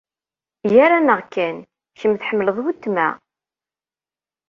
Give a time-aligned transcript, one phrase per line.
[0.73, 1.57] Gar-aneɣ kan,
[1.99, 3.07] kemm tḥemmleḍ weltma?